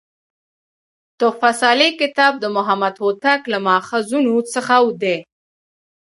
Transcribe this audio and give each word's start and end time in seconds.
"تحفه 1.19 1.51
صالح 1.61 1.89
کتاب" 2.01 2.33
د 2.39 2.45
محمد 2.55 2.93
هوتک 3.03 3.41
له 3.51 3.57
ماخذونو 3.67 4.33
څخه 4.53 4.75
دﺉ. 5.01 5.19